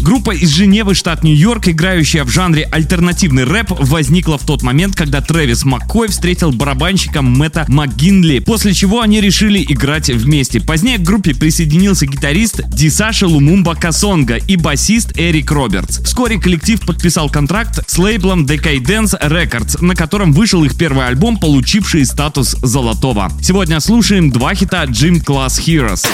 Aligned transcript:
Группа 0.00 0.30
из 0.30 0.50
Женевы, 0.50 0.94
штат 0.94 1.22
Нью-Йорк, 1.22 1.68
играющая 1.68 2.24
в 2.24 2.30
жанре 2.30 2.64
альтернативный 2.70 3.44
рэп, 3.44 3.70
возникла 3.70 4.38
в 4.38 4.46
тот 4.46 4.62
момент, 4.62 4.96
когда 4.96 5.20
Трэвис 5.20 5.64
Маккой 5.64 6.08
встретил 6.08 6.52
барабанщика 6.52 7.20
Мэтта 7.20 7.66
МакГинли, 7.68 8.38
после 8.38 8.72
чего 8.72 9.02
они 9.02 9.20
решили 9.20 9.62
играть 9.62 10.08
вместе. 10.08 10.60
Позднее 10.60 10.98
к 10.98 11.02
группе 11.02 11.34
присоединился 11.34 12.06
гитарист 12.06 12.62
Дисаша 12.68 13.26
Лумумба 13.26 13.74
Касонга 13.74 14.36
и 14.36 14.56
басист 14.56 15.12
Эрик 15.18 15.50
Робертс. 15.50 16.00
Вскоре 16.02 16.40
коллектив 16.40 16.80
подписал 16.80 17.28
контракт 17.28 17.80
с 17.86 17.98
лейблом 17.98 18.46
Decadence 18.46 19.20
Records, 19.20 19.84
на 19.84 19.94
котором 19.94 20.32
вышел 20.32 20.64
их 20.64 20.76
первый 20.76 21.06
альбом, 21.06 21.36
получивший 21.38 22.06
статус 22.06 22.56
золотого. 22.62 23.30
Сегодня 23.42 23.80
слушаем 23.80 24.30
два 24.30 24.54
хита 24.54 24.84
Gym 24.84 25.22
Class 25.22 25.60
Heroes. 25.60 26.06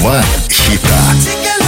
Два 0.00 0.24
хита. 0.48 1.59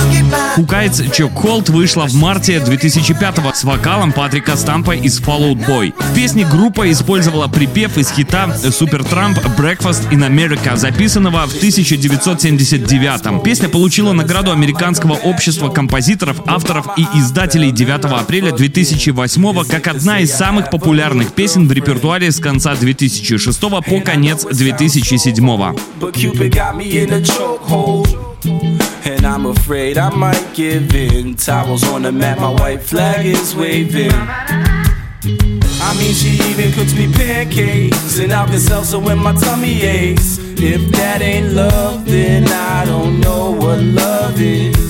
Хукайц 0.55 1.01
Чок 1.15 1.33
Холд 1.35 1.71
вышла 1.71 2.07
в 2.07 2.15
марте 2.15 2.61
2005 2.61 3.57
с 3.57 3.65
вокалом 3.65 4.13
Патрика 4.13 4.55
Стампа 4.57 4.93
из 4.93 5.19
Fall 5.19 5.53
Out 5.55 5.67
Boy. 5.67 5.95
В 5.99 6.15
песне 6.15 6.45
группа 6.45 6.91
использовала 6.93 7.49
припев 7.49 7.97
из 7.97 8.11
хита 8.11 8.55
Супер 8.71 9.03
Трамп 9.03 9.39
Breakfast 9.57 10.11
in 10.11 10.29
America, 10.29 10.77
записанного 10.77 11.47
в 11.47 11.57
1979. 11.57 13.43
Песня 13.43 13.69
получила 13.71 14.13
награду 14.13 14.53
Американского 14.53 15.15
общества 15.15 15.71
композиторов, 15.71 16.43
авторов 16.47 16.87
и 16.99 17.03
издателей 17.19 17.71
9 17.71 18.05
апреля 18.05 18.53
2008 18.53 19.65
как 19.65 19.87
одна 19.89 20.21
из 20.21 20.33
самых 20.33 20.69
популярных 20.71 21.33
песен 21.33 21.67
в 21.67 21.73
репертуаре 21.73 22.31
с 22.31 22.39
конца 22.39 22.75
2006 22.75 23.61
по 23.61 24.01
конец 24.01 24.45
2007. 24.45 25.43
But 25.99 26.15
afraid 29.63 29.97
I 29.97 30.11
might 30.11 30.55
give 30.55 30.93
in. 30.93 31.37
Towels 31.37 31.85
on 31.85 32.03
the 32.03 32.11
mat, 32.11 32.39
my 32.39 32.51
white 32.51 32.83
flag 32.83 33.25
is 33.25 33.55
waving. 33.55 34.11
I 34.11 35.95
mean, 35.99 36.13
she 36.15 36.31
even 36.51 36.73
cooks 36.73 36.95
me 36.95 37.13
pancakes 37.13 38.19
and 38.19 38.33
Alka 38.33 38.59
Seltzer 38.59 38.99
when 38.99 39.19
my 39.19 39.33
tummy 39.35 39.83
aches. 39.83 40.39
If 40.41 40.91
that 40.93 41.23
ain't 41.23 41.53
love, 41.53 42.05
then 42.07 42.49
I 42.49 42.85
don't 42.85 43.21
know 43.21 43.53
what 43.53 43.79
love 43.81 44.41
is. 44.41 44.82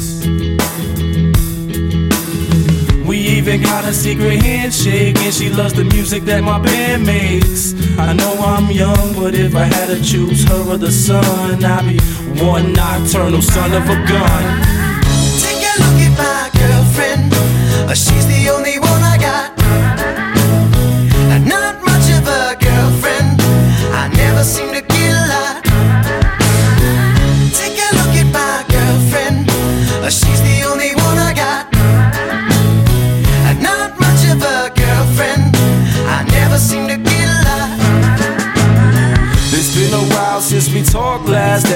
Got 3.83 3.91
a 3.91 3.95
secret 3.95 4.41
handshake, 4.43 5.17
and 5.19 5.35
she 5.35 5.49
loves 5.49 5.73
the 5.73 5.85
music 5.85 6.23
that 6.25 6.43
my 6.43 6.59
band 6.59 7.05
makes. 7.05 7.75
I 7.99 8.13
know 8.13 8.33
I'm 8.39 8.71
young, 8.71 9.15
but 9.15 9.35
if 9.35 9.55
I 9.57 9.65
had 9.65 9.87
to 9.87 10.03
choose 10.03 10.45
her 10.45 10.71
or 10.71 10.77
the 10.77 10.93
sun, 10.93 11.65
I'd 11.65 11.87
be 11.87 11.99
one 12.45 12.73
nocturnal 12.73 13.43
son 13.43 13.73
of 13.73 13.85
a 13.89 13.97
gun. 14.07 14.82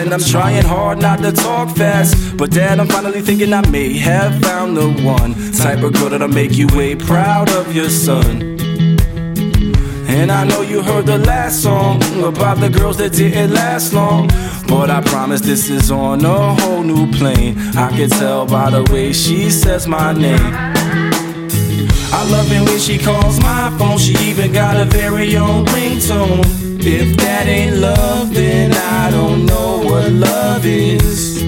And 0.06 0.15
I'm 0.15 0.21
trying 0.21 0.65
hard 0.65 1.00
not 1.00 1.19
to 1.19 1.33
talk 1.33 1.77
fast. 1.77 2.37
But 2.37 2.53
Dad, 2.53 2.78
I'm 2.78 2.87
finally 2.87 3.21
thinking 3.22 3.53
I 3.53 3.69
may 3.71 3.93
have 3.99 4.41
found 4.41 4.77
the 4.77 4.89
one 5.03 5.34
type 5.53 5.83
of 5.83 5.94
girl 5.94 6.11
that'll 6.11 6.28
make 6.28 6.56
you 6.56 6.69
way 6.69 6.94
proud 6.94 7.50
of 7.50 7.75
your 7.75 7.91
son. 7.91 8.56
And 10.09 10.31
I 10.31 10.44
know 10.44 10.62
you 10.62 10.81
heard 10.81 11.06
the 11.06 11.19
last 11.19 11.61
song 11.61 12.00
about 12.22 12.59
the 12.59 12.71
girls 12.71 12.99
that 12.99 13.15
didn't 13.15 13.53
last 13.53 13.93
long. 13.93 14.28
But 14.69 14.91
I 14.91 15.00
promise 15.00 15.41
this 15.41 15.69
is 15.69 15.91
on 15.91 16.25
a 16.25 16.55
whole 16.55 16.84
new 16.84 17.11
plane. 17.12 17.59
I 17.77 17.91
can 17.91 18.09
tell 18.09 18.47
by 18.47 18.71
the 18.71 18.84
way 18.93 19.12
she 19.12 19.50
says 19.50 19.88
my 19.88 20.12
name. 20.12 20.55
I 22.19 22.28
love 22.31 22.50
it 22.53 22.62
when 22.62 22.78
she 22.78 22.97
calls 22.97 23.41
my 23.41 23.75
phone. 23.77 23.99
She 23.99 24.15
even 24.31 24.53
got 24.53 24.77
a 24.77 24.84
very 24.84 25.37
own 25.37 25.65
ringtone. 25.67 26.44
If 26.78 27.17
that 27.17 27.49
ain't 27.49 27.78
love, 27.78 28.33
then 28.33 28.73
I 28.73 29.11
don't 29.11 29.44
know 29.44 29.75
what 30.66 30.72
love 30.72 31.03
is. 31.03 31.43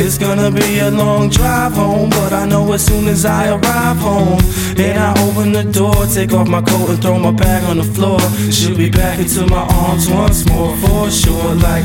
It's 0.00 0.16
gonna 0.16 0.50
be 0.50 0.78
a 0.78 0.90
long 0.90 1.28
drive 1.28 1.72
home, 1.72 2.10
but 2.10 2.32
I 2.32 2.46
know 2.46 2.72
as 2.72 2.84
soon 2.86 3.08
as 3.08 3.24
I 3.24 3.48
arrive 3.48 3.98
home 3.98 4.38
and 4.78 4.98
I 4.98 5.12
open 5.28 5.52
the 5.52 5.64
door, 5.64 6.06
take 6.06 6.32
off 6.32 6.48
my 6.48 6.62
coat 6.62 6.90
and 6.90 7.02
throw 7.02 7.18
my 7.18 7.32
bag 7.32 7.64
on 7.64 7.78
the 7.78 7.84
floor, 7.84 8.20
she'll 8.50 8.76
be 8.76 8.90
back 8.90 9.18
into 9.18 9.46
my 9.46 9.66
arms 9.84 10.08
once 10.08 10.46
more 10.48 10.76
for 10.76 11.10
sure. 11.10 11.54
Like 11.56 11.84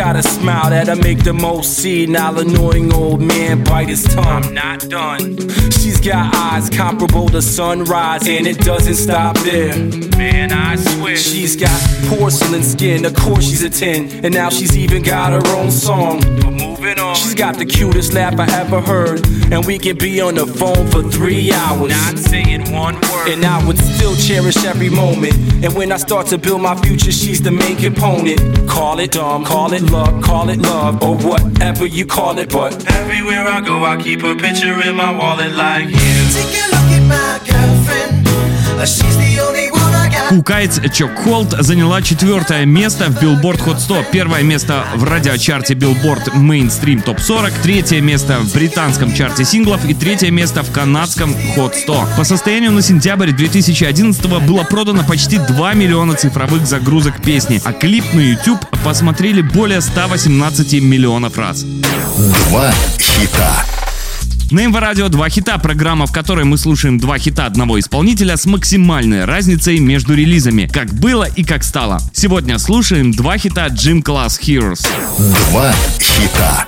got 0.00 0.16
a 0.16 0.22
smile 0.22 0.70
that'll 0.70 0.96
make 0.96 1.22
the 1.24 1.32
most 1.34 1.76
senile, 1.76 2.38
annoying 2.38 2.90
old 2.90 3.20
man 3.20 3.62
bite 3.64 3.90
his 3.90 4.02
tongue. 4.02 4.44
I'm 4.44 4.54
not 4.54 4.88
done. 4.88 5.36
She's 5.72 6.00
got 6.00 6.34
eyes 6.34 6.70
comparable 6.70 7.28
to 7.28 7.42
sunrise, 7.42 8.26
and 8.26 8.46
it 8.46 8.60
doesn't 8.60 8.94
stop 8.94 9.36
there. 9.40 9.76
Man, 10.16 10.52
I 10.52 10.76
swear. 10.76 11.16
She's 11.16 11.54
got 11.54 11.78
porcelain 12.08 12.62
skin, 12.62 13.04
of 13.04 13.14
course 13.14 13.44
she's 13.44 13.62
a 13.62 13.68
10, 13.68 14.24
and 14.24 14.32
now 14.32 14.48
she's 14.48 14.74
even 14.74 15.02
got 15.02 15.32
her 15.32 15.56
own 15.58 15.70
song. 15.70 16.20
But 16.20 16.50
moving 16.52 16.98
on. 16.98 17.14
She's 17.14 17.34
got 17.34 17.58
the 17.58 17.66
cutest 17.66 18.14
laugh 18.14 18.38
I 18.38 18.50
ever 18.58 18.80
heard, 18.80 19.26
and 19.52 19.66
we 19.66 19.78
can 19.78 19.98
be 19.98 20.20
on 20.20 20.34
the 20.34 20.46
phone 20.46 20.86
for 20.88 21.02
three 21.02 21.52
hours. 21.52 21.90
Not 21.90 22.18
saying 22.18 22.72
one 22.72 22.94
word. 22.94 23.28
And 23.28 23.44
I 23.44 23.64
would 23.66 23.78
still 23.78 24.16
cherish 24.16 24.64
every 24.64 24.88
moment. 24.88 25.34
And 25.62 25.74
when 25.74 25.92
I 25.92 25.98
start 25.98 26.26
to 26.28 26.38
build 26.38 26.62
my 26.62 26.74
future, 26.76 27.12
she's 27.12 27.42
the 27.42 27.50
main 27.50 27.76
component. 27.76 28.68
Call 28.68 28.98
it 28.98 29.12
dumb, 29.12 29.44
call 29.44 29.72
it 29.72 29.89
luck, 29.90 30.22
call 30.22 30.48
it 30.48 30.60
love, 30.60 31.02
or 31.02 31.16
whatever 31.16 31.86
you 31.86 32.06
call 32.06 32.38
it. 32.38 32.50
But 32.50 32.72
everywhere 32.92 33.46
I 33.46 33.60
go, 33.60 33.84
I 33.84 33.96
keep 34.00 34.22
a 34.22 34.34
picture 34.34 34.80
in 34.88 34.96
my 34.96 35.12
wallet 35.16 35.52
like 35.52 35.86
you. 35.86 36.12
Take 36.34 36.56
a 36.62 36.66
look 36.72 36.90
at 36.96 37.04
my 37.08 37.38
girlfriend. 37.46 37.69
Хукайц 40.30 40.80
Чок 40.94 41.10
Холд 41.24 41.56
заняла 41.58 42.00
четвертое 42.02 42.64
место 42.64 43.06
в 43.06 43.20
Billboard 43.20 43.64
Hot 43.66 43.80
100, 43.80 44.04
первое 44.12 44.44
место 44.44 44.84
в 44.94 45.02
радиочарте 45.02 45.74
Billboard 45.74 46.32
Mainstream 46.36 47.04
Top 47.04 47.20
40, 47.20 47.52
третье 47.54 48.00
место 48.00 48.38
в 48.38 48.54
британском 48.54 49.12
чарте 49.12 49.44
синглов 49.44 49.84
и 49.84 49.92
третье 49.92 50.30
место 50.30 50.62
в 50.62 50.70
канадском 50.70 51.34
Hot 51.56 51.74
100. 51.74 52.06
По 52.16 52.22
состоянию 52.22 52.70
на 52.70 52.80
сентябрь 52.80 53.32
2011 53.32 54.24
было 54.46 54.62
продано 54.62 55.02
почти 55.02 55.38
2 55.38 55.74
миллиона 55.74 56.14
цифровых 56.14 56.64
загрузок 56.64 57.20
песни, 57.20 57.60
а 57.64 57.72
клип 57.72 58.04
на 58.12 58.20
YouTube 58.20 58.64
посмотрели 58.84 59.42
более 59.42 59.80
118 59.80 60.80
миллионов 60.80 61.38
раз. 61.38 61.64
Два 61.64 62.70
хита. 63.00 63.66
На 64.50 64.66
МВ 64.66 64.76
Радио 64.76 65.08
два 65.08 65.28
хита, 65.28 65.58
программа, 65.58 66.06
в 66.06 66.12
которой 66.12 66.44
мы 66.44 66.58
слушаем 66.58 66.98
два 66.98 67.18
хита 67.18 67.46
одного 67.46 67.78
исполнителя 67.78 68.36
с 68.36 68.46
максимальной 68.46 69.24
разницей 69.24 69.78
между 69.78 70.14
релизами, 70.14 70.68
как 70.72 70.92
было 70.92 71.22
и 71.22 71.44
как 71.44 71.62
стало. 71.62 72.00
Сегодня 72.12 72.58
слушаем 72.58 73.12
два 73.12 73.38
хита 73.38 73.66
Gym 73.66 74.02
Class 74.02 74.40
Heroes. 74.40 74.84
Два 75.50 75.72
хита. 76.00 76.66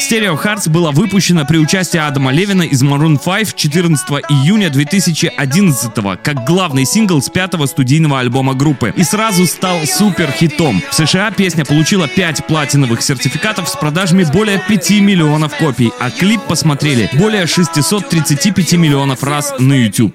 Stereo 0.00 0.42
Hearts 0.42 0.68
была 0.68 0.90
выпущена 0.90 1.44
при 1.44 1.58
участии 1.58 1.98
Адама 1.98 2.32
Левина 2.32 2.62
из 2.62 2.82
Maroon 2.82 3.18
5 3.22 3.54
14 3.54 4.08
июня 4.28 4.70
2011 4.70 5.92
как 6.22 6.44
главный 6.44 6.84
сингл 6.84 7.20
с 7.20 7.28
пятого 7.28 7.66
студийного 7.66 8.20
альбома 8.20 8.54
группы 8.54 8.92
и 8.96 9.02
сразу 9.02 9.46
стал 9.46 9.84
супер 9.86 10.30
хитом. 10.30 10.82
В 10.90 10.94
США 10.94 11.30
песня 11.30 11.64
получила 11.64 12.08
5 12.08 12.46
платиновых 12.46 13.02
сертификатов 13.02 13.68
с 13.68 13.76
продажами 13.76 14.24
более 14.24 14.62
5 14.66 14.90
миллионов 15.00 15.56
копий, 15.56 15.92
а 16.00 16.10
клип 16.10 16.40
посмотрели 16.42 17.10
более 17.14 17.46
635 17.46 18.74
миллионов 18.74 19.22
раз 19.22 19.54
на 19.58 19.74
YouTube. 19.74 20.14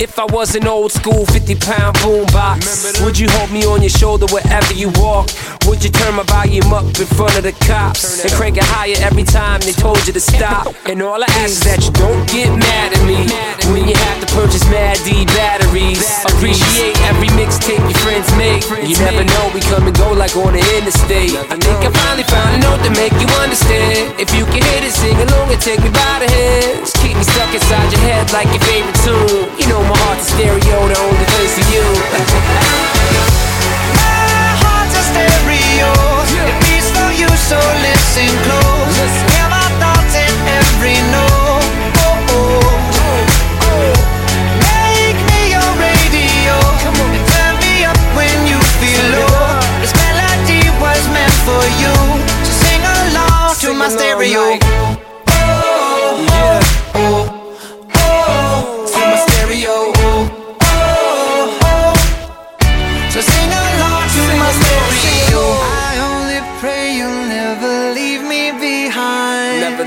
If 0.00 0.16
I 0.16 0.26
was 0.26 0.54
an 0.54 0.68
old 0.68 0.92
school 0.92 1.26
50 1.26 1.56
pound 1.56 1.96
boombox, 1.96 3.04
would 3.04 3.18
you 3.18 3.28
hold 3.30 3.50
me 3.50 3.64
on 3.66 3.82
your 3.82 3.90
shoulder 3.90 4.26
wherever 4.32 4.72
you 4.72 4.90
walk? 4.94 5.28
Would 5.66 5.82
you 5.82 5.90
turn 5.90 6.14
my 6.14 6.22
volume 6.22 6.72
up 6.72 6.86
in 6.86 7.06
front 7.18 7.36
of 7.36 7.42
the 7.42 7.52
cops 7.66 8.22
and 8.22 8.32
crank 8.32 8.56
it 8.56 8.62
higher 8.62 8.94
every 9.00 9.24
time 9.24 9.60
they 9.60 9.72
told 9.72 9.98
you 10.06 10.12
to 10.12 10.20
stop? 10.20 10.72
And 10.86 11.02
all 11.02 11.20
I 11.20 11.26
ask 11.42 11.50
is 11.50 11.64
that 11.64 11.82
you 11.82 11.90
don't 11.98 12.22
get 12.30 12.46
mad 12.54 12.94
at 12.94 13.02
me 13.02 13.26
when 13.74 13.88
you 13.88 13.96
have 13.96 14.20
to 14.22 14.34
purchase 14.34 14.64
Mad 14.70 14.98
D 15.02 15.26
batteries. 15.68 16.24
Appreciate 16.24 16.96
every 17.02 17.28
mixtape 17.36 17.80
your 17.80 17.98
friends 18.00 18.28
make. 18.36 18.64
You 18.88 18.96
never 18.98 19.24
know, 19.24 19.50
we 19.54 19.60
come 19.60 19.86
and 19.86 19.96
go 19.96 20.12
like 20.12 20.34
on 20.36 20.52
the 20.52 20.62
interstate. 20.76 21.36
I 21.36 21.56
think 21.56 21.78
I 21.84 21.90
finally 21.92 22.24
found 22.24 22.56
a 22.56 22.58
note 22.58 22.82
to 22.84 22.90
make 22.96 23.12
you 23.20 23.28
understand. 23.40 24.18
If 24.18 24.34
you 24.34 24.44
can 24.46 24.62
hit 24.62 24.84
it, 24.84 24.92
sing 24.92 25.16
along 25.16 25.50
and 25.52 25.60
take 25.60 25.80
me 25.80 25.90
by 25.90 26.24
the 26.24 26.28
hands. 26.30 26.92
Keep 27.00 27.16
me 27.16 27.24
stuck 27.24 27.52
inside 27.52 27.92
your 27.92 28.00
head 28.00 28.32
like 28.32 28.48
your 28.48 28.62
favorite 28.64 28.98
tune. 29.04 29.48
You 29.58 29.66
know 29.68 29.80
my 29.82 29.96
heart's 30.08 30.28
a 30.28 30.34
stereo, 30.36 30.78
the 30.88 30.98
only 30.98 31.27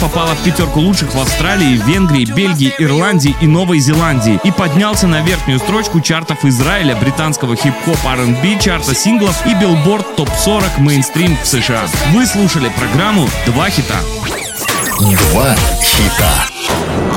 попала 0.00 0.34
в 0.34 0.42
пятерку 0.42 0.80
лучших 0.80 1.14
в 1.14 1.20
Австралии, 1.20 1.76
Венгрии, 1.76 2.24
Бельгии, 2.24 2.74
Ирландии 2.78 3.36
и 3.40 3.46
Новой 3.46 3.78
Зеландии 3.80 4.40
и 4.42 4.50
поднялся 4.50 5.06
на 5.06 5.20
верхнюю 5.20 5.58
строчку 5.58 6.00
чартов 6.00 6.44
Израиля, 6.44 6.96
британского 6.96 7.54
хип-хоп 7.54 7.98
R&B, 8.04 8.58
чарта 8.60 8.94
синглов 8.94 9.46
и 9.46 9.50
Billboard 9.50 10.16
топ-40 10.16 10.80
мейнстрим 10.80 11.36
в 11.42 11.46
США. 11.46 11.82
Вы 12.12 12.26
слушали 12.26 12.70
программу 12.76 13.28
«Два 13.46 13.68
хита». 13.68 13.96
Два 14.98 15.54
хита. 15.82 17.09